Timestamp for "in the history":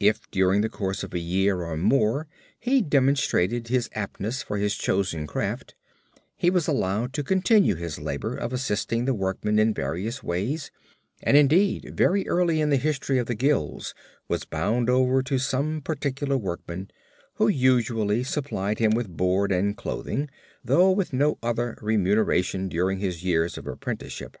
12.62-13.18